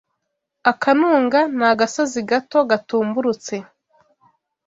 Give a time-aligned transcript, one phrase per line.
[0.71, 3.55] Akanunga ni agasozi gato, gatumburutse